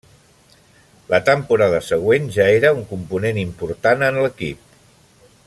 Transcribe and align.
La 1.11 1.19
temporada 1.27 1.81
següent, 1.89 2.25
ja 2.39 2.49
era 2.55 2.73
un 2.79 2.83
component 2.95 3.39
important 3.45 4.07
en 4.09 4.19
l'equip. 4.25 4.67